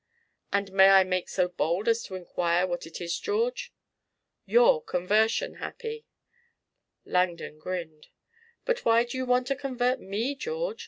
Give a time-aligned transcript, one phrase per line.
[0.51, 3.71] "And may I make so bold as to inquire what it is, George?"
[4.47, 6.07] "Your conversion, Happy."
[7.05, 8.07] Langdon grinned.
[8.65, 10.79] "But why do you want to convert me, George?